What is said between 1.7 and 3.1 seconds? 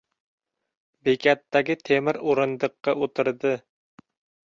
temir o‘rindiqqa